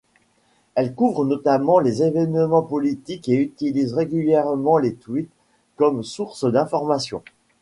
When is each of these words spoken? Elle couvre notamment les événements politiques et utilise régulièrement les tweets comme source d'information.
Elle 0.73 0.95
couvre 0.95 1.25
notamment 1.25 1.77
les 1.77 2.01
événements 2.01 2.63
politiques 2.63 3.29
et 3.29 3.35
utilise 3.35 3.93
régulièrement 3.93 4.79
les 4.79 4.95
tweets 4.95 5.29
comme 5.75 6.01
source 6.01 6.43
d'information. 6.51 7.21